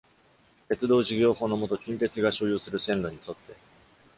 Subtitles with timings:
[0.67, 3.53] 鉄道事業法のもと近鉄が所有する線路に沿って。